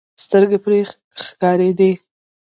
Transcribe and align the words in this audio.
سترګې 0.23 0.59
پرې 0.65 0.79
ښکارېدې. 1.25 1.91